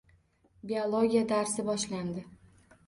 Biologiya 0.71 1.21
darsi 1.33 1.67
boshlandi. 1.71 2.27